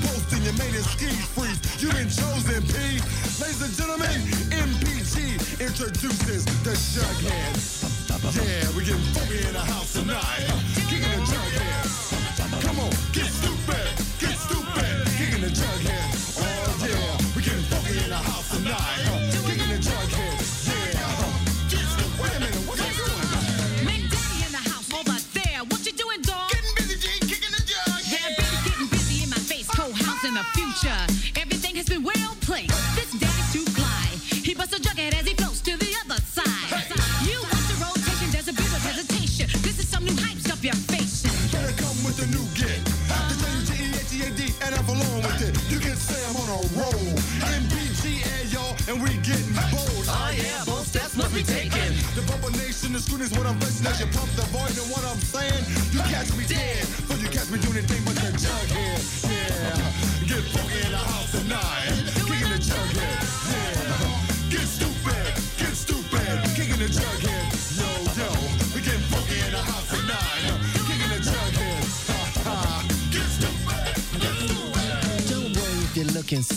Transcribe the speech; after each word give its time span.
boasting, 0.00 0.42
your 0.44 0.54
main 0.54 0.74
is 0.74 0.88
ski 0.90 1.08
freeze. 1.34 1.60
You 1.82 1.90
been 1.92 2.08
chosen, 2.08 2.62
P. 2.62 3.00
Ladies 3.40 3.62
and 3.62 3.72
gentlemen, 3.74 4.20
MPG 4.50 5.60
introduces 5.60 6.44
the 6.62 6.72
Jughead. 6.72 7.84
Yeah, 8.34 8.76
we 8.76 8.84
getting 8.84 9.00
funky 9.12 9.46
in 9.46 9.52
the 9.52 9.60
house 9.60 9.92
tonight. 9.92 10.53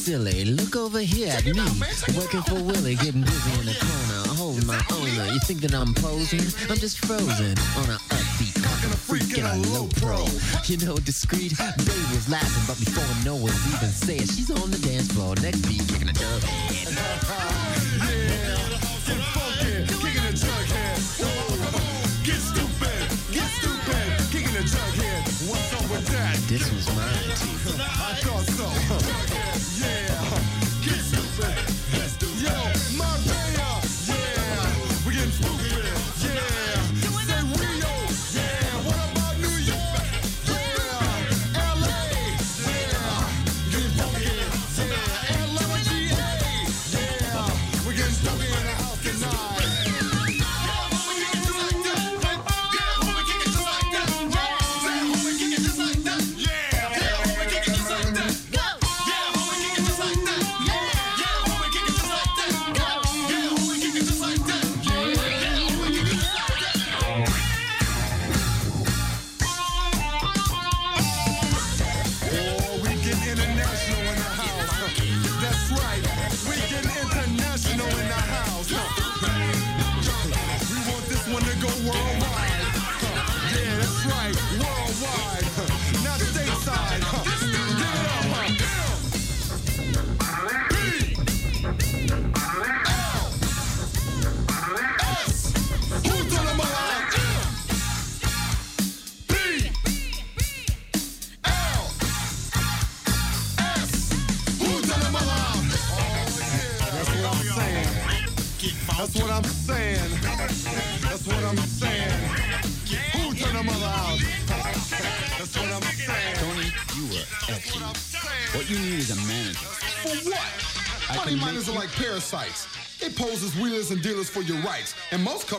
Silly. 0.07 0.45
Look 0.45 0.77
over 0.77 1.01
here 1.01 1.27
at 1.27 1.43
me, 1.43 1.59
working 2.15 2.41
for 2.43 2.55
Willie, 2.55 2.95
getting 2.95 3.23
busy 3.23 3.59
in 3.59 3.65
the 3.65 3.75
corner, 3.75 4.37
holding 4.39 4.65
my 4.65 4.81
owner. 4.93 5.25
You 5.33 5.39
think 5.39 5.59
that 5.59 5.73
I'm 5.73 5.93
posing? 5.93 6.39
I'm 6.69 6.77
just 6.77 7.05
frozen 7.05 7.51
on 7.75 7.87
a 7.91 7.99
upbeat, 8.15 8.55
cocking 8.63 8.93
a 8.93 8.95
freak 8.95 9.37
and 9.37 9.47
a 9.47 9.69
low 9.73 9.89
pro. 9.99 10.25
You 10.63 10.77
know, 10.77 10.95
discreet. 10.95 11.57
Babe 11.57 12.09
was 12.15 12.29
laughing, 12.29 12.63
but 12.69 12.79
before 12.79 13.25
no 13.25 13.35
one 13.35 13.51
even 13.67 13.91
said, 13.91 14.29
she's 14.31 14.49
on 14.49 14.71
the 14.71 14.79
dance 14.79 15.11
floor. 15.11 15.35
Next 15.41 15.67
beat, 15.67 15.85
kicking 15.89 16.07
a 16.07 16.13
dub. 16.13 17.66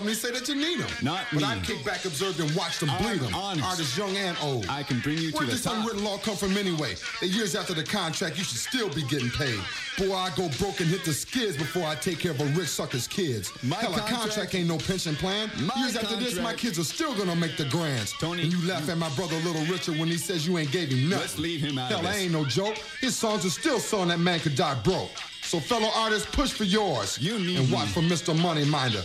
And 0.08 0.16
say 0.16 0.30
that 0.30 0.48
you 0.48 0.54
need 0.54 0.80
them. 0.80 0.88
Not 1.02 1.26
But 1.32 1.40
me. 1.40 1.44
I 1.44 1.58
kick 1.60 1.84
back, 1.84 2.04
observe, 2.06 2.40
and 2.40 2.50
watch 2.56 2.78
them 2.78 2.88
bleed 2.98 3.20
them. 3.20 3.34
honest. 3.34 3.64
Artists 3.66 3.96
young 3.96 4.16
and 4.16 4.36
old. 4.40 4.66
I 4.68 4.82
can 4.82 5.00
bring 5.00 5.18
you 5.18 5.30
to 5.32 5.36
Where 5.36 5.44
the 5.46 5.52
this 5.52 5.64
top. 5.64 5.76
unwritten 5.76 6.02
law 6.02 6.16
come 6.16 6.34
from 6.34 6.56
anyway? 6.56 6.94
That 7.20 7.26
years 7.26 7.54
after 7.54 7.74
the 7.74 7.84
contract, 7.84 8.38
you 8.38 8.44
should 8.44 8.56
still 8.56 8.88
be 8.88 9.02
getting 9.02 9.28
paid. 9.30 9.60
Boy, 9.98 10.14
I 10.14 10.30
go 10.34 10.48
broke 10.58 10.80
and 10.80 10.88
hit 10.88 11.04
the 11.04 11.12
skids 11.12 11.56
before 11.58 11.84
I 11.86 11.94
take 11.94 12.20
care 12.20 12.30
of 12.30 12.40
a 12.40 12.44
rich 12.58 12.68
sucker's 12.68 13.06
kids. 13.06 13.52
My 13.62 13.76
Hell, 13.76 13.92
a 13.94 13.98
contract- 13.98 14.20
contract 14.22 14.54
ain't 14.54 14.68
no 14.68 14.78
pension 14.78 15.14
plan. 15.16 15.50
My 15.60 15.74
years 15.78 15.94
after 15.96 16.16
this, 16.16 16.36
my 16.36 16.54
kids 16.54 16.78
are 16.78 16.84
still 16.84 17.14
gonna 17.14 17.36
make 17.36 17.56
the 17.58 17.64
grands. 17.66 18.14
Tony, 18.18 18.44
and 18.44 18.52
you 18.52 18.66
laugh 18.66 18.86
you- 18.86 18.92
at 18.92 18.98
my 18.98 19.10
brother 19.10 19.36
Little 19.40 19.64
Richard 19.66 19.98
when 19.98 20.08
he 20.08 20.16
says 20.16 20.46
you 20.46 20.56
ain't 20.56 20.70
gave 20.70 20.88
him 20.88 21.10
nothing. 21.10 21.20
Let's 21.20 21.38
leave 21.38 21.60
him 21.60 21.78
out 21.78 21.90
Hell, 21.90 22.00
this. 22.02 22.16
ain't 22.16 22.32
no 22.32 22.44
joke. 22.46 22.76
His 23.02 23.14
songs 23.14 23.44
are 23.44 23.50
still 23.50 23.78
song 23.80 24.08
that 24.08 24.20
man 24.20 24.40
could 24.40 24.54
die 24.56 24.74
broke. 24.82 25.10
So, 25.42 25.60
fellow 25.60 25.90
artists, 25.94 26.28
push 26.30 26.50
for 26.52 26.64
yours. 26.64 27.18
You 27.20 27.38
need 27.38 27.58
and 27.58 27.70
watch 27.72 27.86
me. 27.88 27.92
for 27.94 28.00
Mr. 28.02 28.34
Moneyminder 28.38 29.02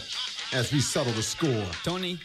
as 0.54 0.72
we 0.72 0.80
settle 0.80 1.14
the 1.14 1.24
score. 1.24 1.66
Tony, 1.84 2.20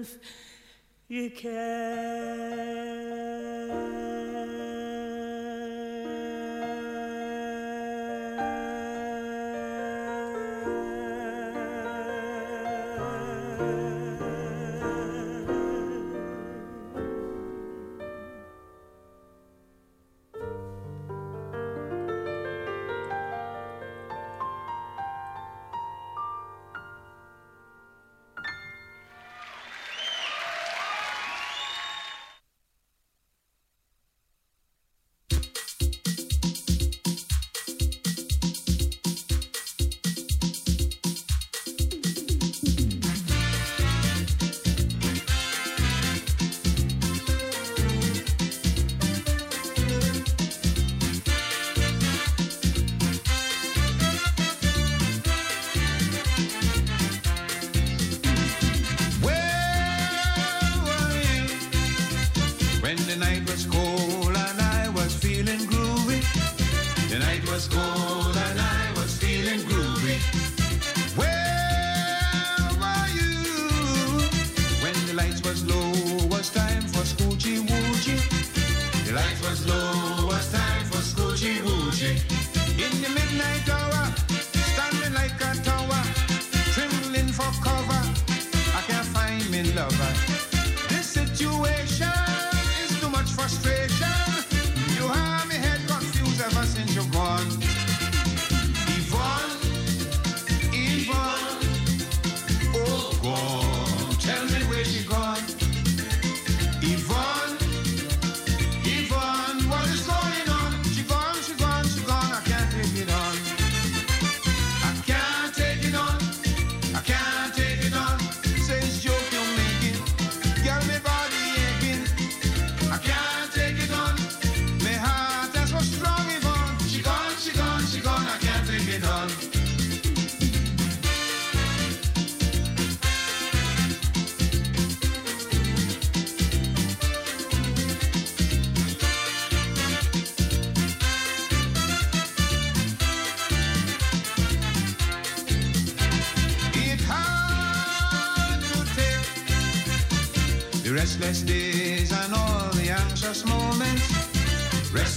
if 0.00 0.18
you 1.08 1.30
can. 1.30 2.67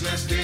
business 0.01 0.40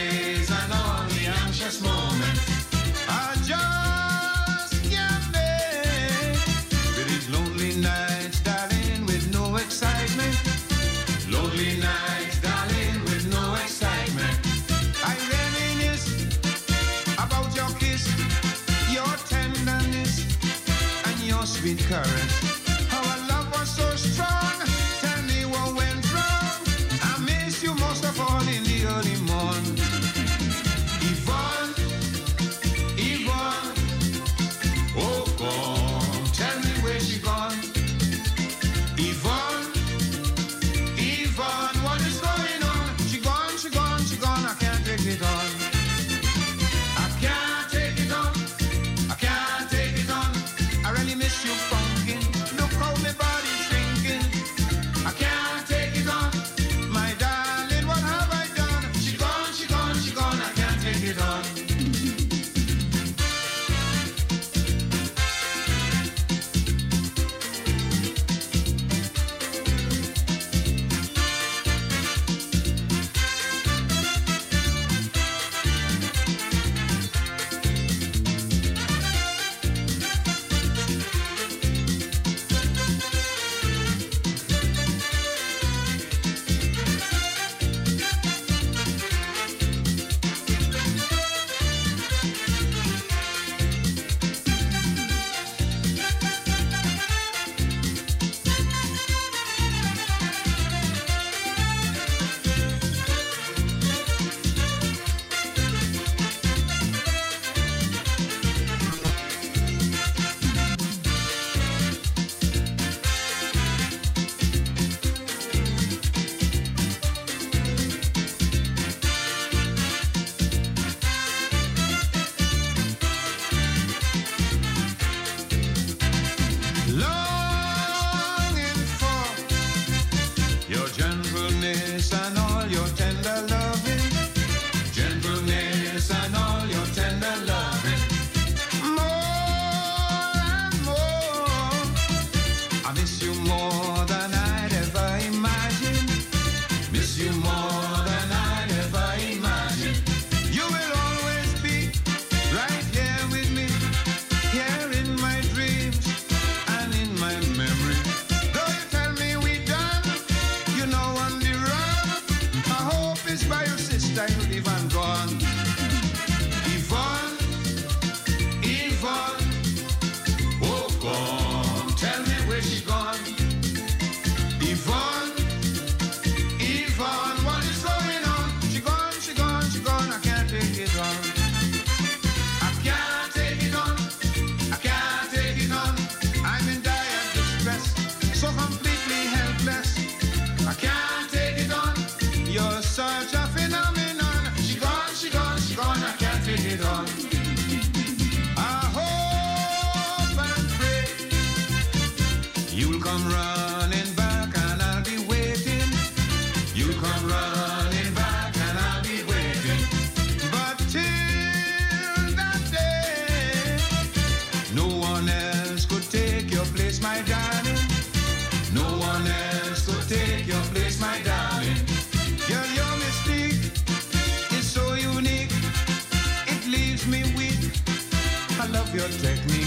your 228.98 229.08
technique. 229.10 229.67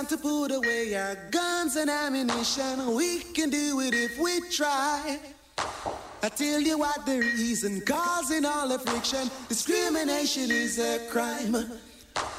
Time 0.00 0.06
to 0.06 0.16
put 0.16 0.50
away 0.50 0.94
our 0.94 1.14
guns 1.30 1.76
and 1.76 1.90
ammunition. 1.90 2.94
We 2.94 3.18
can 3.18 3.50
do 3.50 3.80
it 3.80 3.92
if 3.92 4.18
we 4.18 4.40
try. 4.48 5.18
I 6.22 6.28
tell 6.28 6.60
you 6.60 6.78
what, 6.78 7.04
the 7.04 7.18
reason 7.18 7.82
causing 7.82 8.46
all 8.46 8.68
the 8.68 8.78
friction, 8.78 9.30
discrimination 9.48 10.50
is 10.50 10.78
a 10.78 11.06
crime. 11.10 11.54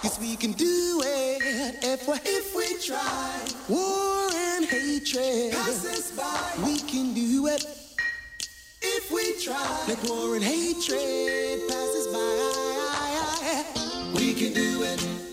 Yes, 0.03 0.19
we 0.19 0.35
can 0.35 0.53
do 0.53 1.01
it 1.05 1.83
if 1.83 2.07
we, 2.07 2.15
if 2.25 2.55
we 2.55 2.79
try. 2.79 3.31
War 3.69 4.29
and 4.33 4.65
hatred 4.65 5.53
passes 5.53 6.11
by. 6.17 6.63
We 6.65 6.79
can 6.79 7.13
do 7.13 7.45
it 7.47 7.63
if 8.81 9.11
we 9.11 9.39
try. 9.39 9.85
Let 9.87 10.03
war 10.09 10.35
and 10.35 10.43
hatred 10.43 11.69
passes 11.69 12.07
by. 12.07 12.41
We 14.15 14.33
can 14.33 14.53
do 14.53 14.83
it. 14.83 15.30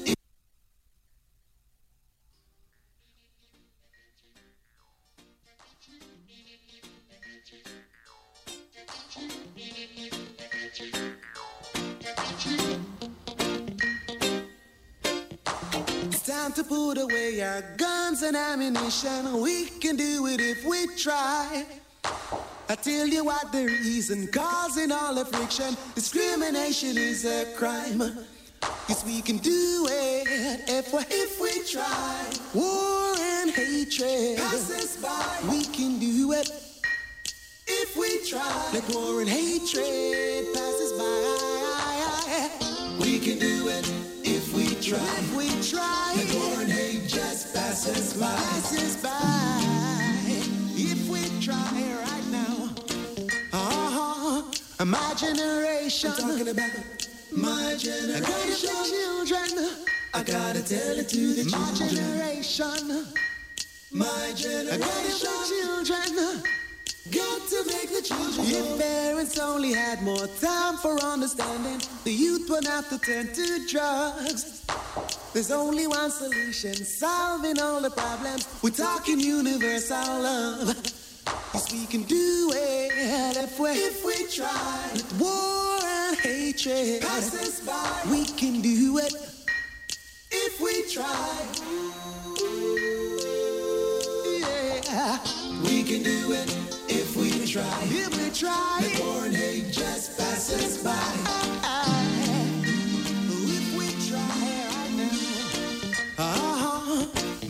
And 18.29 18.37
ammunition. 18.37 19.41
We 19.41 19.65
can 19.81 19.97
do 19.97 20.27
it 20.27 20.41
if 20.41 20.63
we 20.65 20.87
try. 20.97 21.65
I 22.69 22.75
tell 22.75 23.07
you 23.07 23.25
what, 23.25 23.51
the 23.53 23.65
reason 23.65 24.29
causing 24.29 24.93
all 24.93 25.15
the 25.15 25.25
friction, 25.25 25.75
discrimination 25.95 26.99
is 26.99 27.25
a 27.25 27.47
crime. 27.57 28.03
Yes, 28.87 29.03
we 29.07 29.23
can 29.23 29.39
do 29.39 29.87
it 29.89 30.61
if 30.69 30.93
we, 30.93 30.99
if 31.09 31.41
we 31.41 31.65
try. 31.65 32.31
War 32.53 33.15
and 33.19 33.51
hatred 33.51 34.37
passes 34.37 34.99
by. 34.99 35.39
We 35.51 35.65
can 35.65 35.99
do 35.99 36.33
it 36.33 36.51
if 37.67 37.97
we 37.97 38.29
try. 38.29 38.71
Let 38.75 38.87
war 38.95 39.21
and 39.21 39.29
hatred 39.29 40.53
passes 40.53 40.93
by. 40.93 42.49
We 43.01 43.19
can 43.21 43.39
do 43.39 43.69
it 43.69 43.91
if 44.23 44.53
we 44.53 44.75
try. 44.83 44.99
If 44.99 45.35
we 45.35 45.49
try. 45.71 46.58
Passes 47.79 48.15
by. 48.15 48.27
Passes 48.27 48.97
by. 48.97 49.11
If 50.75 51.09
we 51.09 51.23
try 51.41 51.55
right 51.55 52.27
now. 52.31 52.71
Uh-huh. 53.53 54.85
My 54.85 55.15
generation. 55.15 56.11
I'm 56.11 56.17
talking 56.17 56.49
about 56.49 56.71
my 57.31 57.77
generation. 57.79 58.15
I 58.15 58.21
gotta 58.21 58.67
tell 58.67 58.85
children. 58.85 59.87
I 60.15 60.23
gotta 60.25 60.63
tell 60.63 60.99
it 60.99 61.09
to 61.09 61.35
the 61.35 61.45
my 61.51 61.73
children. 61.77 61.95
generation. 61.95 63.07
My 63.93 64.33
generation. 64.35 64.73
I 64.73 64.79
gotta 64.79 65.21
tell 65.21 65.45
children. 65.47 66.43
Got 67.11 67.49
to 67.49 67.65
make 67.69 67.89
the 67.89 68.03
children 68.03 68.47
If 68.47 68.79
parents 68.79 69.39
only 69.39 69.73
had 69.73 70.03
more 70.03 70.27
time 70.41 70.77
for 70.79 71.01
understanding, 71.03 71.81
the 72.05 72.13
youth 72.13 72.51
would 72.51 72.67
have 72.67 72.89
to 72.91 72.99
turn 72.99 73.33
to 73.33 73.67
drugs. 73.67 74.68
There's 75.33 75.51
only 75.51 75.87
one 75.87 76.11
solution, 76.11 76.75
solving 76.75 77.61
all 77.61 77.81
the 77.81 77.91
problems. 77.91 78.49
We're 78.63 78.71
talking 78.71 79.21
universal 79.21 80.21
love. 80.21 80.75
Yes, 81.55 81.73
we 81.73 81.87
can 81.87 82.03
do 82.03 82.51
it 82.55 83.37
if 83.37 83.59
we, 83.59 83.71
if 83.71 84.05
we 84.05 84.27
try. 84.27 84.91
With 84.93 85.21
war 85.21 85.79
and 85.83 86.19
hatred 86.19 87.03
passes 87.03 87.61
by. 87.61 88.03
We 88.11 88.25
can 88.25 88.61
do 88.61 88.99
it 88.99 89.15
if 90.31 90.61
we 90.61 90.83
try. 90.91 91.47
Yeah, 94.41 95.19
we 95.63 95.83
can 95.83 96.03
do 96.03 96.33
it 96.33 96.57
if 96.89 97.17
we 97.17 97.47
try. 97.47 97.79
If 97.85 98.17
we 98.17 98.31
try. 98.31 98.81
The 98.83 99.03
born 99.03 99.33
hate 99.33 99.71
just 99.73 100.19
passes 100.19 100.83
by. 100.83 100.93
If 100.93 101.88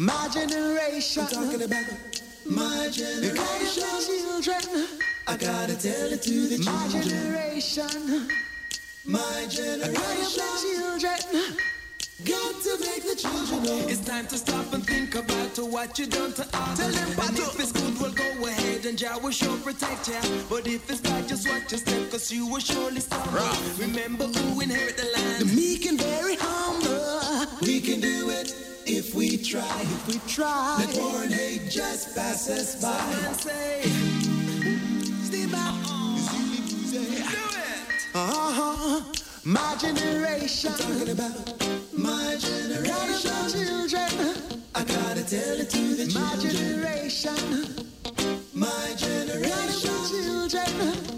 My 0.09 0.27
generation. 0.33 1.23
I'm 1.23 1.29
talking 1.29 1.63
about 1.63 1.85
my 2.47 2.89
generation. 2.91 3.85
children. 4.43 4.87
I 5.27 5.37
gotta 5.37 5.77
tell 5.77 6.11
it 6.11 6.23
to 6.23 6.49
the 6.49 6.59
my 6.65 6.89
children. 6.89 7.03
generation. 7.03 8.29
My 9.05 9.47
generation. 9.51 10.43
I 10.43 10.65
children. 10.65 11.57
Got 12.25 12.55
to 12.63 12.73
make 12.81 13.03
the 13.05 13.17
children 13.17 13.63
know. 13.65 13.87
It's 13.87 14.01
time 14.01 14.27
to 14.29 14.39
stop 14.39 14.73
and 14.73 14.85
think 14.87 15.15
about 15.15 15.59
what 15.59 15.99
you 15.99 16.07
done 16.07 16.33
to 16.33 16.43
us. 16.43 16.79
Tell 16.79 16.91
them 16.91 17.29
and 17.29 17.39
if 17.39 17.61
it's 17.61 17.73
good, 17.73 18.01
we'll 18.01 18.13
go 18.13 18.47
ahead 18.47 18.87
and 18.87 18.97
Jah 18.97 19.19
will 19.23 19.31
sure 19.31 19.59
protect 19.59 20.09
ya. 20.09 20.21
But 20.49 20.67
if 20.67 20.89
it's 20.91 21.03
bad, 21.03 21.29
just 21.29 21.47
watch 21.47 21.71
your 21.71 21.81
step, 21.81 22.11
cause 22.11 22.33
you 22.33 22.47
will 22.47 22.61
surely 22.61 23.01
stumble. 23.01 23.41
Remember 23.79 24.25
who 24.25 24.61
inherit 24.63 24.97
the 24.97 25.05
land. 25.15 25.43
The 25.43 25.55
meek 25.55 25.85
and 25.85 26.01
very 26.01 26.37
humble. 26.41 27.47
We 27.61 27.83
can 27.83 28.01
do 28.01 28.31
it 28.31 28.68
if 28.89 29.15
we 29.15 29.37
try. 29.37 29.63
If 29.83 30.09
we 30.09 30.19
try. 30.33 30.77
Let 30.79 30.97
war 30.97 31.23
and 31.23 31.33
hate 31.33 31.71
just 31.71 32.15
pass 32.15 32.49
us 32.49 32.81
by. 32.81 32.99
And 33.27 33.37
say, 33.37 33.83
Stay 35.25 35.47
back. 35.47 35.75
do 36.93 37.01
it. 37.01 38.09
Uh-huh. 38.15 39.03
My 39.45 39.77
generation. 39.79 40.73
talking 40.73 41.11
about 41.11 41.69
my 41.93 42.37
generation. 42.41 42.85
Gotta 42.85 43.23
tell 43.23 43.51
children. 43.51 44.37
I 44.75 44.85
gotta 44.85 45.25
tell 45.25 45.61
it 45.61 45.71
to 45.71 45.95
the 45.95 46.07
children. 46.07 46.25
My 46.25 46.37
generation. 46.37 47.85
My 48.55 48.95
generation. 48.97 49.51
Gotta 49.51 50.09
children. 50.11 51.18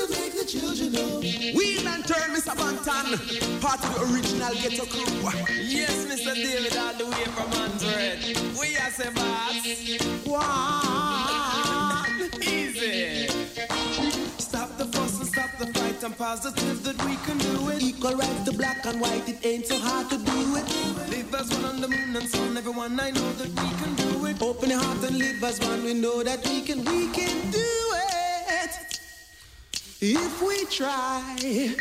To 0.00 0.08
make 0.12 0.32
the 0.32 0.44
children 0.46 0.92
know. 0.92 1.20
Wheel 1.20 1.86
and 1.86 2.02
turn, 2.06 2.30
Mr. 2.32 2.54
Banton. 2.56 3.18
Part 3.60 3.84
of 3.84 3.94
the 3.94 4.00
original 4.08 4.54
ghetto 4.54 4.86
crew. 4.86 5.04
Yes, 5.60 6.06
Mr. 6.06 6.34
David, 6.34 6.74
all 6.78 6.94
the 6.94 7.04
way 7.04 7.24
from 7.36 7.52
Android. 7.60 8.24
We 8.58 8.78
are 8.78 8.90
say 8.90 9.10
boss. 9.12 9.60
One. 10.24 12.30
Easy. 12.40 13.28
Stop 14.38 14.74
the 14.78 14.86
fuss 14.86 15.18
and 15.18 15.28
stop 15.28 15.50
the 15.58 15.66
fight. 15.78 16.02
I'm 16.02 16.14
positive 16.14 16.82
that 16.84 17.04
we 17.04 17.16
can 17.26 17.36
do 17.36 17.68
it. 17.68 17.82
Equal 17.82 18.14
rights 18.14 18.44
to 18.44 18.52
black 18.56 18.86
and 18.86 19.02
white. 19.02 19.28
It 19.28 19.44
ain't 19.44 19.66
so 19.66 19.78
hard 19.78 20.08
to 20.08 20.16
do 20.16 20.56
it. 20.56 20.64
Live 21.10 21.34
as 21.34 21.50
one 21.50 21.64
on 21.66 21.80
the 21.82 21.88
moon 21.88 22.16
and 22.16 22.26
sun. 22.26 22.56
Everyone, 22.56 22.98
I 22.98 23.10
know 23.10 23.32
that 23.32 23.48
we 23.48 23.70
can 23.76 23.94
do 23.96 24.24
it. 24.24 24.40
Open 24.40 24.70
your 24.70 24.80
heart 24.82 25.04
and 25.04 25.18
live 25.18 25.44
as 25.44 25.60
one. 25.60 25.84
We 25.84 25.92
know 25.92 26.22
that 26.22 26.42
we 26.48 26.62
can, 26.62 26.82
we 26.86 27.08
can 27.08 27.50
do 27.50 27.58
it. 27.58 27.89
If 30.02 30.40
we 30.40 30.64
try. 30.64 31.76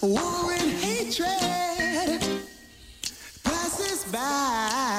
War 0.00 0.52
and 0.52 0.70
hatred 0.80 2.22
passes 3.44 4.10
by. 4.10 4.91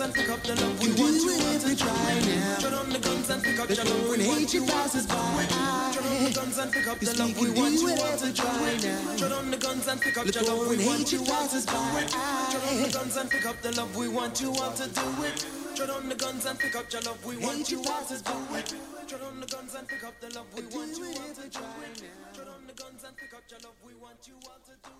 Guns 0.00 0.16
and 0.16 0.24
pick 0.24 0.30
up 0.30 0.42
the 0.42 0.54
love. 0.56 0.80
We 0.80 0.88
do 0.94 1.02
want 1.02 1.14
you 1.14 1.30
it 1.30 1.56
if 1.56 1.64
we 1.68 1.76
try 1.76 2.14
now. 2.24 2.58
Shut 2.58 2.72
on 2.72 2.88
the 2.88 2.98
guns 2.98 3.28
and 3.28 3.42
pick 3.42 3.60
up 3.60 3.68
The 3.68 3.74
the 3.76 3.84
love. 3.84 4.08
We 4.08 4.28
want 4.28 4.54
you 4.54 4.62
all 4.62 4.68
to 4.68 4.72
passes 4.72 5.04
do 5.04 5.12
by. 5.12 5.44
Shut 5.92 6.06
on 6.08 6.24
the 6.24 6.32
guns 6.32 6.58
and 6.58 6.72
pick 6.72 6.86
up 6.88 6.98
the 7.00 7.12
love. 7.20 7.36
we 7.36 7.50
want 7.50 7.74
do 7.74 7.80
you 7.80 7.88
it 7.90 8.00
all 8.00 8.08
if 8.08 8.22
we 8.24 8.32
do 8.32 8.42
try 8.42 8.76
now. 8.80 9.16
Shut 9.20 9.32
on 9.32 9.50
the 9.50 9.56
guns 9.58 9.88
and 9.88 10.00
pick 10.00 10.16
up 10.16 10.24
The 10.24 10.32
the 10.32 10.42
love. 10.48 10.68
We 10.68 10.76
want 10.88 11.04
hatred 11.04 11.12
you 11.12 11.20
all 11.20 11.26
to 11.28 11.36
passes 11.36 11.64
do 11.66 11.76
by. 11.76 12.08
Shut 12.48 12.64
on 12.64 12.80
the 12.80 12.88
guns 12.88 13.16
and 13.16 13.30
pick 13.30 13.44
up 13.44 13.60
the 13.60 13.70
love. 13.76 13.96
We 13.96 14.08
want 14.08 14.40
you 14.40 14.50
all 14.56 14.72
to 14.72 14.86
do 14.88 15.06
it. 15.28 15.46
Shut 15.76 15.90
on 15.90 16.08
the 16.08 16.14
guns 16.14 16.46
and 16.46 16.58
pick 16.58 16.76
up 16.76 16.86
your 16.92 17.02
love. 17.02 17.20
We 17.26 17.36
want 17.36 17.70
you 17.70 17.78
all 17.84 18.04
to 18.08 18.16
do 18.24 18.36
it. 18.56 18.74
Shut 19.04 19.20
on 19.20 19.40
the 19.40 19.46
guns 19.52 19.74
and 19.74 19.84
pick 19.88 20.04
up 20.04 20.16
the 20.20 20.28
love. 20.32 20.48
We 20.56 20.62
want 20.72 20.96
you 20.96 21.12
all 21.12 21.34
to 21.36 21.44
do 21.44 21.64
it. 21.84 21.96
Shut 22.32 22.48
on 22.48 22.62
the 22.66 22.72
guns 22.72 23.04
and 23.04 23.16
pick 23.20 23.34
up 23.36 23.44
your 23.52 23.60
love. 23.60 23.76
We 23.84 23.92
want 24.00 24.20
you 24.24 24.34
all 24.48 24.60
to 24.64 24.74
do 24.80 24.96
it. 24.96 24.99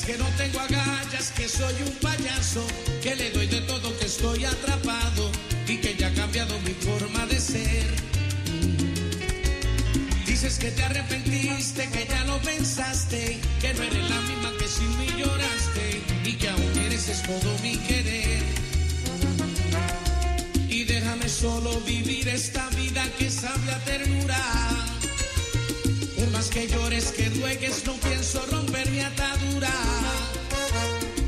Que 0.00 0.16
no 0.16 0.24
tengo 0.38 0.58
agallas, 0.58 1.32
que 1.36 1.46
soy 1.46 1.74
un 1.82 1.92
payaso, 2.00 2.66
que 3.02 3.14
le 3.14 3.30
doy 3.30 3.46
de 3.46 3.60
todo, 3.60 3.94
que 3.98 4.06
estoy 4.06 4.42
atrapado 4.42 5.30
y 5.68 5.76
que 5.76 5.94
ya 5.94 6.06
ha 6.06 6.14
cambiado 6.14 6.58
mi 6.60 6.72
forma 6.72 7.26
de 7.26 7.38
ser. 7.38 7.84
Dices 10.24 10.58
que 10.58 10.70
te 10.70 10.82
arrepentiste, 10.82 11.90
que 11.90 12.06
ya 12.08 12.24
lo 12.24 12.38
pensaste, 12.40 13.38
que 13.60 13.74
no 13.74 13.82
eres 13.82 14.08
la 14.08 14.20
misma 14.22 14.52
que 14.58 14.66
sin 14.66 14.98
mí 14.98 15.08
lloraste 15.18 16.00
y 16.24 16.32
que 16.36 16.48
aún 16.48 16.74
mereces 16.74 17.22
todo 17.24 17.58
mi 17.62 17.76
querer. 17.76 18.42
Y 20.70 20.84
déjame 20.84 21.28
solo 21.28 21.78
vivir 21.82 22.28
esta 22.28 22.66
vida 22.70 23.04
que 23.18 23.30
sabe 23.30 23.70
a 23.70 23.78
ternura. 23.84 24.81
Que 26.52 26.68
llores, 26.68 27.12
que 27.12 27.30
ruegues, 27.30 27.82
no 27.86 27.94
pienso 27.94 28.44
romper 28.50 28.90
mi 28.90 29.00
atadura. 29.00 29.70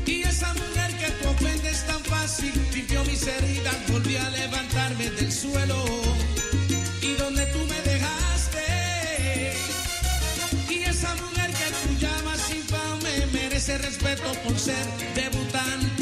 Y 0.05 0.21
esa 0.21 0.53
mujer 0.53 0.95
que 0.99 1.09
tú 1.19 1.29
ofendes 1.29 1.83
tan 1.87 1.99
fácil, 2.03 2.53
limpió 2.71 3.03
mis 3.05 3.25
heridas, 3.25 3.75
volví 3.91 4.17
a 4.17 4.29
levantarme 4.29 5.09
del 5.09 5.31
suelo. 5.31 5.83
Y 7.01 7.13
donde 7.13 7.43
tú 7.47 7.57
me 7.57 7.81
dejaste. 7.91 9.53
Y 10.69 10.83
esa 10.83 11.15
mujer 11.15 11.49
que 11.51 11.71
tú 11.81 11.99
llamas 11.99 12.51
infame, 12.53 13.25
merece 13.33 13.79
respeto 13.79 14.31
por 14.43 14.59
ser 14.59 14.85
debutante 15.15 15.94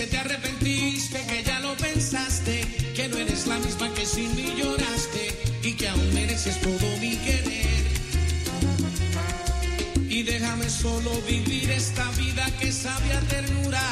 que 0.00 0.06
te 0.06 0.16
arrepentiste, 0.16 1.22
que 1.26 1.42
ya 1.42 1.60
lo 1.60 1.76
pensaste, 1.76 2.62
que 2.96 3.06
no 3.08 3.18
eres 3.18 3.46
la 3.46 3.58
misma 3.58 3.92
que 3.92 4.06
sin 4.06 4.34
mí 4.34 4.54
lloraste 4.56 5.24
y 5.62 5.74
que 5.74 5.88
aún 5.88 6.14
mereces 6.14 6.58
todo 6.62 6.86
mi 7.02 7.16
querer. 7.16 7.84
Y 10.08 10.22
déjame 10.22 10.70
solo 10.70 11.10
vivir 11.28 11.70
esta 11.70 12.10
vida 12.12 12.46
que 12.58 12.72
sabe 12.72 13.12
a 13.12 13.20
ternura. 13.32 13.82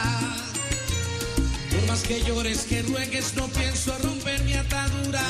Por 1.72 1.86
más 1.88 2.00
que 2.04 2.22
llores, 2.22 2.60
que 2.60 2.80
ruegues, 2.84 3.34
no 3.34 3.46
pienso 3.48 3.94
romper 4.02 4.42
mi 4.44 4.54
atadura. 4.54 5.26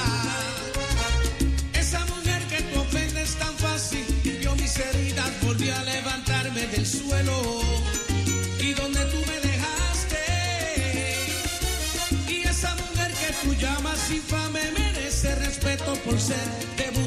Esa 1.75 2.05
mujer 2.07 2.41
que 2.51 2.63
tú 2.63 2.81
ofendes 2.83 3.35
tan 3.35 3.55
fácil, 3.57 4.05
limpió 4.23 4.55
mis 4.55 4.79
heridas, 4.79 5.31
volví 5.43 5.71
a 5.71 5.83
levantarme 5.83 6.69
del 6.69 6.87
suelo. 6.87 7.78
Infame 14.11 14.61
merece 14.73 15.35
respeto 15.35 15.95
por 16.05 16.19
ser 16.21 16.37
debutante 16.77 16.98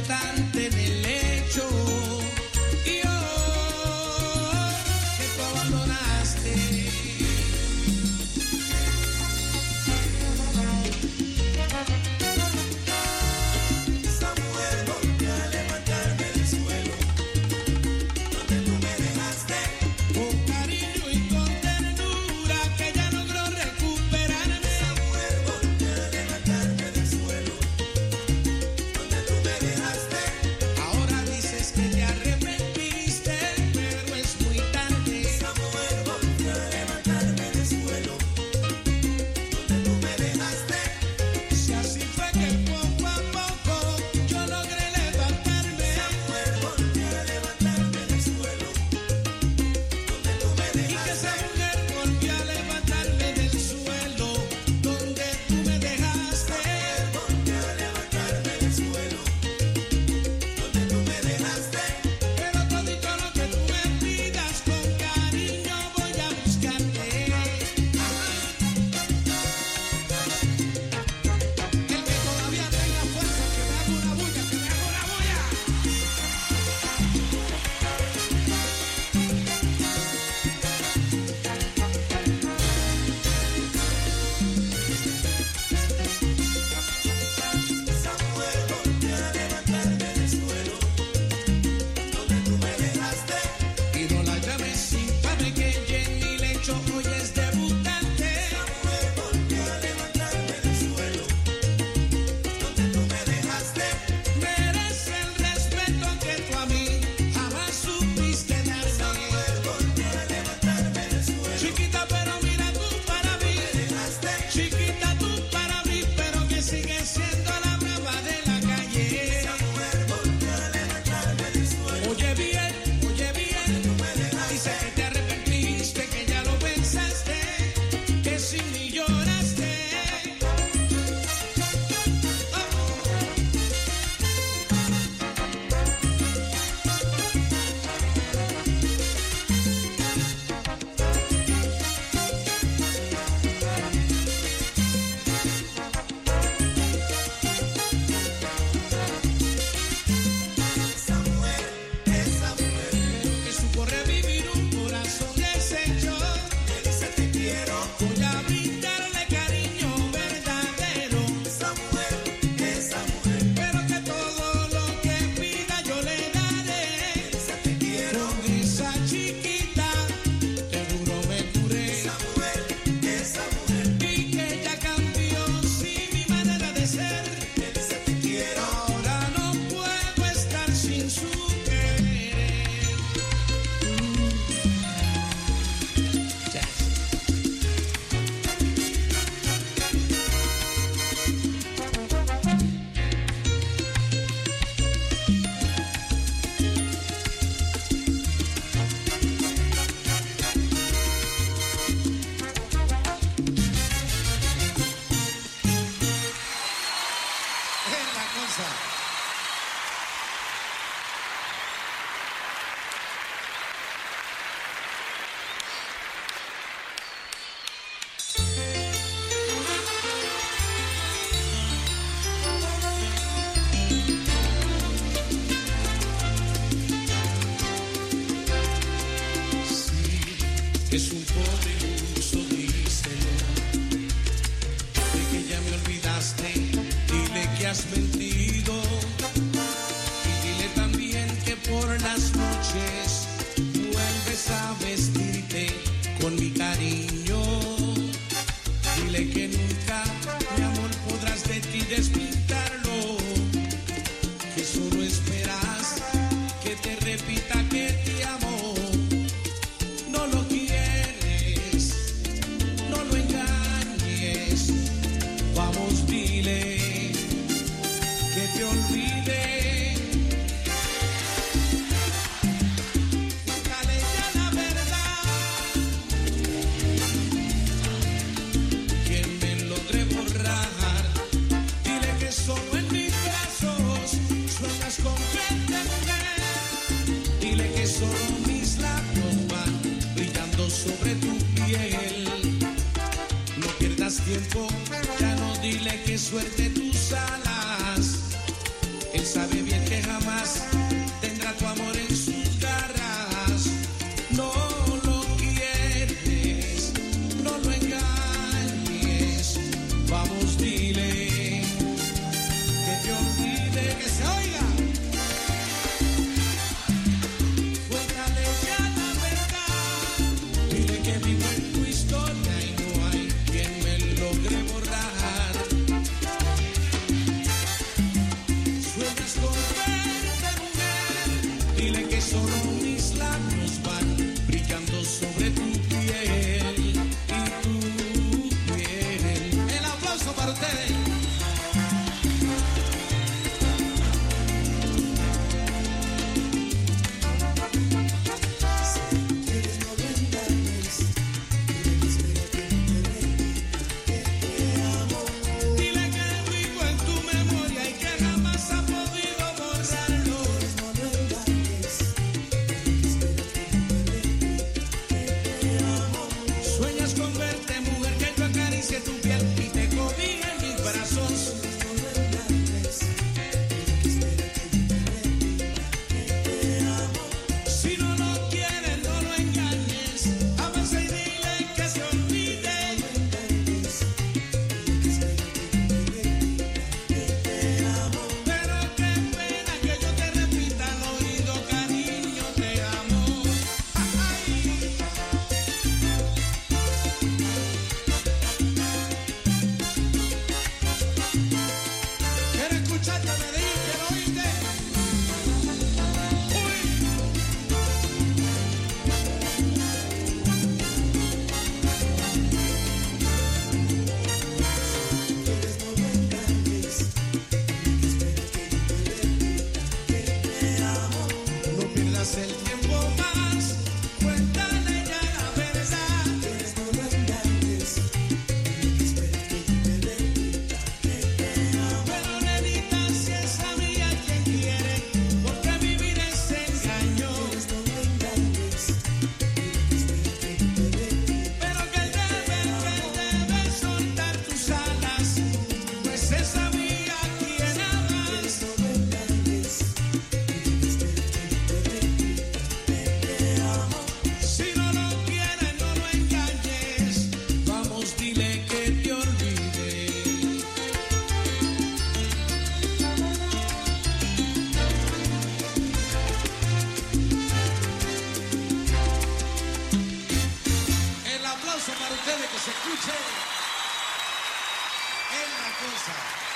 Wilson. 475.81 476.50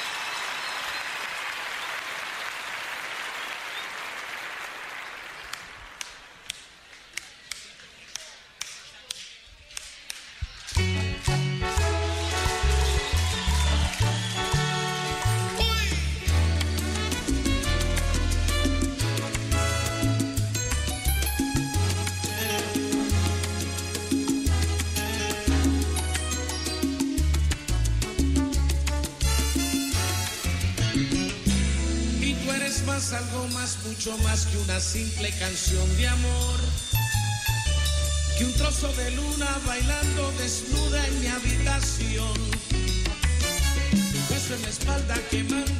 más 34.13 34.45
que 34.45 34.57
una 34.59 34.79
simple 34.79 35.31
canción 35.39 35.97
de 35.97 36.07
amor, 36.07 36.59
que 38.37 38.45
un 38.45 38.53
trozo 38.53 38.87
de 38.93 39.09
luna 39.11 39.57
bailando 39.65 40.31
desnuda 40.37 41.07
en 41.07 41.21
mi 41.21 41.27
habitación, 41.27 42.33
un 43.93 44.29
beso 44.29 44.53
en 44.53 44.61
la 44.61 44.69
espalda 44.69 45.15
quemando 45.31 45.74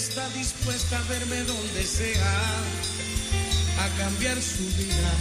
está 0.00 0.26
dispuesta 0.30 0.98
a 0.98 1.02
verme 1.02 1.42
donde 1.42 1.84
sea, 1.84 2.32
a 3.84 3.88
cambiar 3.98 4.40
su 4.40 4.64
vida, 4.78 5.12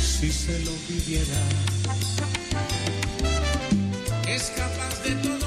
si 0.00 0.30
se 0.30 0.60
lo 0.60 0.70
pidiera. 0.86 1.40
Es 4.28 4.52
capaz 4.56 5.02
de 5.02 5.14
todo. 5.16 5.45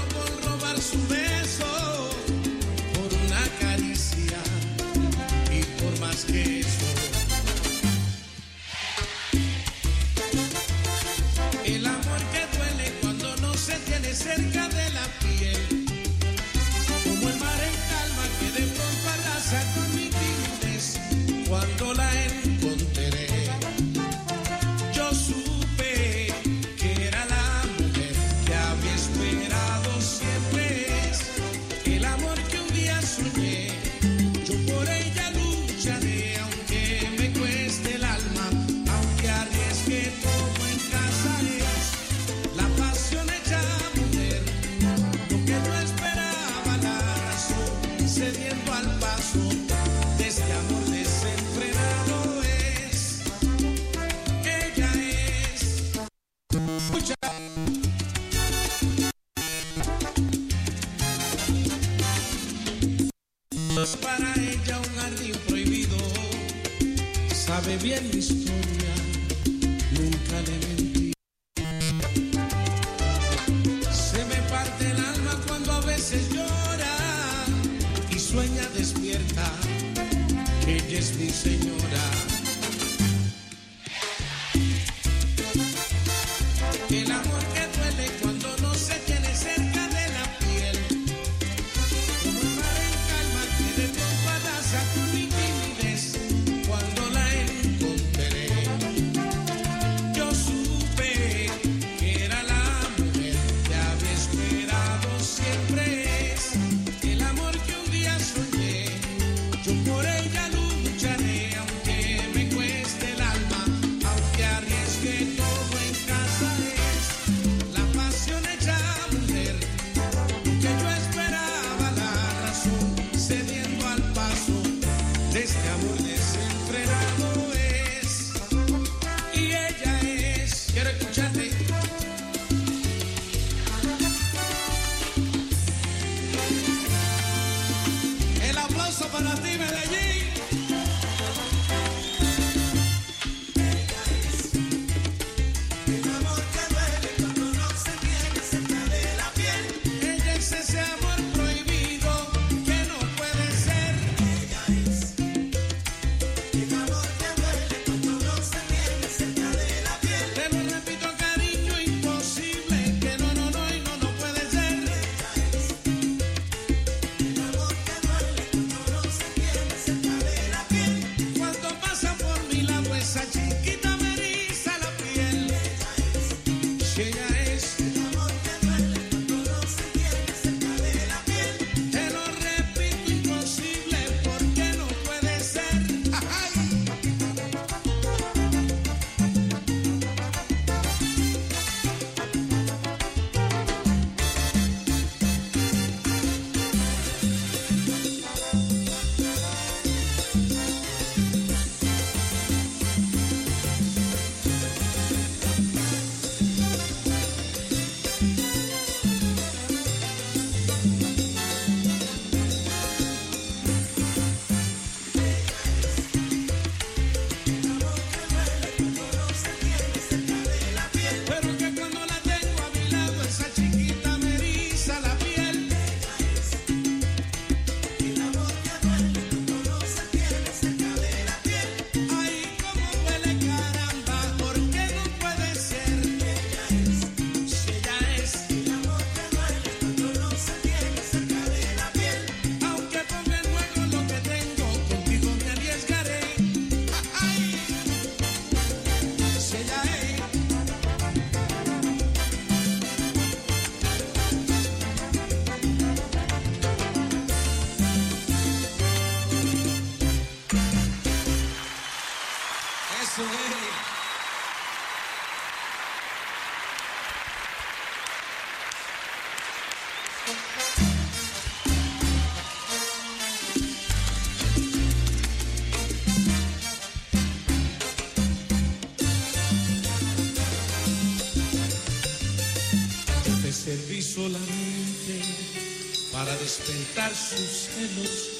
sus 287.15 287.69
celos. 287.69 288.39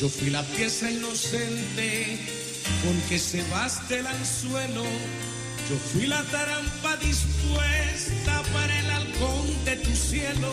Yo 0.00 0.08
fui 0.08 0.30
la 0.30 0.42
pieza 0.42 0.90
inocente 0.90 2.18
con 2.84 3.00
que 3.08 3.18
se 3.18 3.42
basta 3.50 3.96
el 3.96 4.06
anzuelo. 4.06 4.84
Yo 5.68 5.76
fui 5.92 6.06
la 6.06 6.22
tarampa 6.24 6.96
dispuesta 6.96 8.42
para 8.52 8.78
el 8.78 8.90
halcón 8.90 9.64
de 9.64 9.76
tu 9.76 9.94
cielo. 9.94 10.52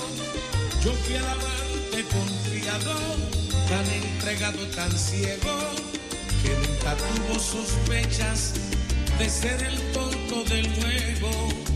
Yo 0.83 0.93
fui 0.93 1.15
el 1.15 1.25
amante 1.25 2.05
confiado, 2.11 2.95
tan 3.69 3.85
entregado, 3.91 4.65
tan 4.75 4.91
ciego, 4.97 5.57
que 6.41 6.49
nunca 6.67 6.95
tuvo 6.97 7.39
sospechas 7.39 8.53
de 9.17 9.29
ser 9.29 9.63
el 9.63 9.79
tonto 9.91 10.43
del 10.45 10.67
juego. 10.75 11.74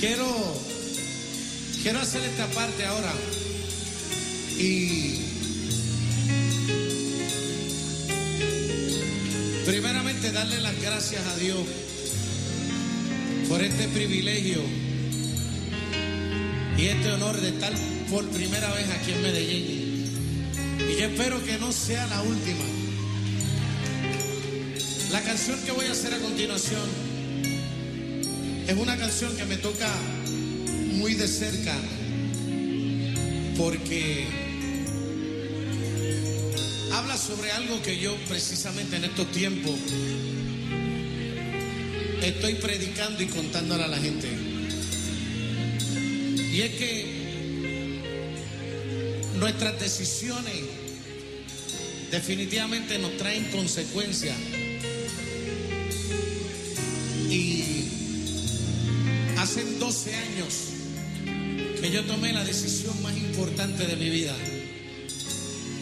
Quiero, 0.00 0.26
quiero 1.82 2.00
hacer 2.00 2.22
esta 2.24 2.46
parte 2.48 2.86
ahora. 2.86 3.12
Y 4.58 5.20
primeramente 9.66 10.32
darle 10.32 10.60
las 10.60 10.80
gracias 10.80 11.24
a 11.26 11.36
Dios 11.36 11.60
por 13.48 13.62
este 13.62 13.88
privilegio 13.88 14.60
y 16.76 16.86
este 16.86 17.12
honor 17.12 17.38
de 17.40 17.50
estar 17.50 17.72
por 18.10 18.26
primera 18.30 18.72
vez 18.72 18.88
aquí 18.90 19.12
en 19.12 19.22
Medellín. 19.22 20.50
Y 20.78 20.98
yo 20.98 21.06
espero 21.06 21.44
que 21.44 21.58
no 21.58 21.72
sea 21.72 22.06
la 22.06 22.22
última. 22.22 22.64
La 25.12 25.20
canción 25.22 25.60
que 25.64 25.72
voy 25.72 25.86
a 25.86 25.92
hacer 25.92 26.14
a 26.14 26.18
continuación 26.18 27.09
es 28.70 28.76
una 28.76 28.96
canción 28.96 29.36
que 29.36 29.44
me 29.46 29.56
toca 29.56 29.88
muy 30.92 31.14
de 31.14 31.26
cerca 31.26 31.74
porque 33.56 34.28
habla 36.92 37.18
sobre 37.18 37.50
algo 37.50 37.82
que 37.82 37.98
yo 37.98 38.14
precisamente 38.28 38.94
en 38.94 39.06
estos 39.06 39.28
tiempos 39.32 39.74
estoy 42.22 42.54
predicando 42.54 43.20
y 43.24 43.26
contándole 43.26 43.82
a 43.82 43.88
la 43.88 43.98
gente. 43.98 44.28
Y 46.52 46.60
es 46.60 46.70
que 46.76 48.00
nuestras 49.34 49.80
decisiones 49.80 50.54
definitivamente 52.12 53.00
nos 53.00 53.16
traen 53.16 53.50
consecuencias. 53.50 54.36
Yo 62.00 62.06
tomé 62.06 62.32
la 62.32 62.44
decisión 62.44 63.00
más 63.02 63.16
importante 63.16 63.86
de 63.86 63.96
mi 63.96 64.08
vida. 64.08 64.34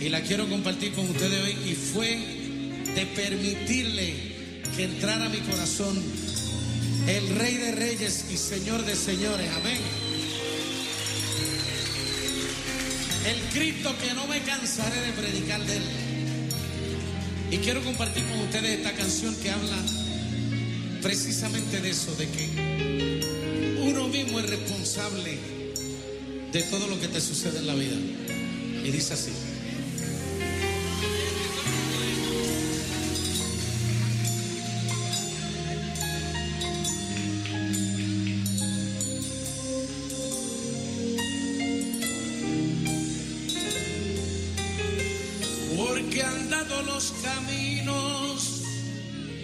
Y 0.00 0.08
la 0.08 0.20
quiero 0.22 0.48
compartir 0.48 0.92
con 0.92 1.08
ustedes 1.08 1.44
hoy. 1.44 1.70
Y 1.70 1.74
fue 1.74 2.08
de 2.94 3.06
permitirle 3.06 4.14
que 4.76 4.84
entrara 4.84 5.26
a 5.26 5.28
mi 5.28 5.38
corazón 5.38 5.96
el 7.06 7.36
Rey 7.36 7.56
de 7.56 7.72
Reyes 7.72 8.26
y 8.32 8.36
Señor 8.36 8.84
de 8.84 8.96
Señores. 8.96 9.48
Amén. 9.60 9.78
El 13.26 13.40
Cristo 13.52 13.94
que 14.02 14.14
no 14.14 14.26
me 14.26 14.40
cansaré 14.40 15.00
de 15.00 15.12
predicar 15.12 15.64
de 15.64 15.76
él. 15.76 15.82
Y 17.52 17.58
quiero 17.58 17.82
compartir 17.82 18.24
con 18.24 18.40
ustedes 18.40 18.78
esta 18.78 18.92
canción 18.92 19.36
que 19.36 19.50
habla 19.50 19.76
precisamente 21.02 21.80
de 21.80 21.90
eso, 21.90 22.14
de 22.16 22.28
que 22.28 23.78
uno 23.82 24.08
mismo 24.08 24.40
es 24.40 24.50
responsable 24.50 25.57
de 26.52 26.62
todo 26.62 26.86
lo 26.88 26.98
que 26.98 27.08
te 27.08 27.20
sucede 27.20 27.58
en 27.58 27.66
la 27.66 27.74
vida. 27.74 27.96
Y 28.84 28.90
dice 28.90 29.14
así. 29.14 29.32
Porque 45.76 46.22
han 46.22 46.50
dado 46.50 46.82
los 46.82 47.12
caminos 47.22 48.62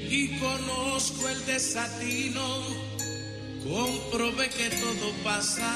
y 0.09 0.39
conozco 0.39 1.29
el 1.29 1.45
desatino, 1.45 2.63
comprobé 3.63 4.49
que 4.49 4.71
todo 4.71 5.13
pasa 5.23 5.71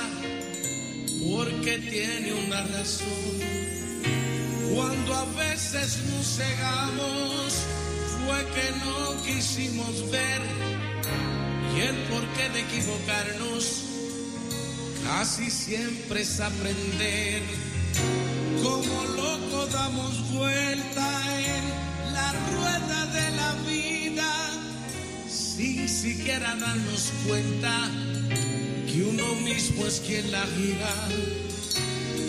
porque 1.27 1.79
tiene 1.79 2.33
una 2.33 2.63
razón. 2.63 3.09
Cuando 4.75 5.15
a 5.15 5.25
veces 5.37 5.99
nos 6.11 6.37
cegamos, 6.37 7.53
fue 8.25 8.47
que 8.55 8.71
no 8.85 9.23
quisimos 9.23 10.11
ver 10.11 10.43
y 11.77 11.81
el 11.81 11.97
porqué 12.11 12.49
de 12.51 12.61
equivocarnos 12.61 13.85
casi 15.05 15.51
siempre 15.51 16.23
es 16.23 16.41
aprender. 16.41 17.43
Como 18.63 19.05
loco 19.17 19.67
damos 19.73 20.31
vuelta 20.33 21.09
en 21.41 22.13
la 22.13 22.33
rueda 22.33 23.07
de 23.07 23.31
la 23.37 23.53
vida 23.67 24.51
sin 25.29 25.89
siquiera 25.89 26.55
darnos 26.57 27.13
cuenta 27.27 27.91
que 28.99 29.05
uno 29.05 29.35
mismo 29.45 29.87
es 29.87 30.01
quien 30.01 30.29
la 30.33 30.45
gira 30.57 30.93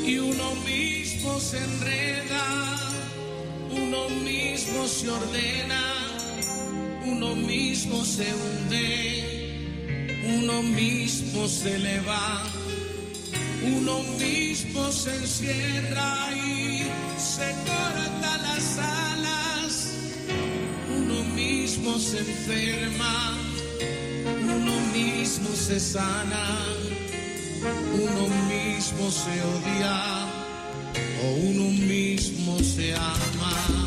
y 0.05 0.19
uno 0.19 0.53
mismo 0.67 1.39
se 1.39 1.57
enreda, 1.57 2.91
uno 3.71 4.09
mismo 4.09 4.87
se 4.87 5.09
ordena, 5.09 5.83
uno 7.05 7.35
mismo 7.35 8.05
se 8.05 8.27
hunde, 8.35 9.97
uno 10.37 10.61
mismo 10.61 11.47
se 11.47 11.75
eleva. 11.75 12.43
Uno 13.61 13.99
mismo 14.17 14.89
se 14.89 15.13
encierra 15.15 16.29
y 16.33 16.83
se 17.17 17.51
corta 17.67 18.37
las 18.47 18.77
alas. 18.77 19.93
Uno 20.97 21.23
mismo 21.35 21.99
se 21.99 22.19
enferma. 22.19 23.38
Uno 24.59 24.73
mismo 24.93 25.49
se 25.55 25.79
sana. 25.79 26.59
Uno 27.93 28.27
mismo 28.49 29.09
se 29.09 29.41
odia. 29.55 30.27
O 31.23 31.27
uno 31.49 31.71
mismo 31.71 32.59
se 32.59 32.93
ama. 32.93 33.78